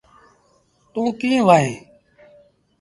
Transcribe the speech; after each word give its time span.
توݩ 0.91 1.09
ڪيݩ 1.19 1.45
وهيݩ۔ 1.47 1.77